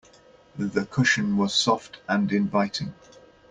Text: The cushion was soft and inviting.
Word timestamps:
The 0.57 0.87
cushion 0.87 1.37
was 1.37 1.53
soft 1.53 1.99
and 2.09 2.31
inviting. 2.33 2.95